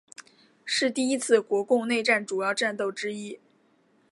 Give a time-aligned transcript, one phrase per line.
[0.65, 3.39] 是第一次国共内战主要战斗之一。